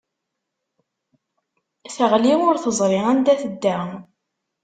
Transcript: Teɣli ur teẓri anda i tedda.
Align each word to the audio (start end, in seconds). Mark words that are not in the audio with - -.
Teɣli 1.95 2.33
ur 2.47 2.55
teẓri 2.63 2.99
anda 3.11 3.31
i 3.33 3.37
tedda. 3.41 3.77